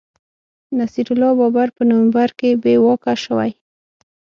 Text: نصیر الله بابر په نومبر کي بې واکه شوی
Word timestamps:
نصیر 0.77 1.07
الله 1.13 1.31
بابر 1.39 1.67
په 1.75 1.83
نومبر 1.89 2.29
کي 2.39 2.49
بې 2.63 2.73
واکه 2.83 3.13
شوی 3.23 3.51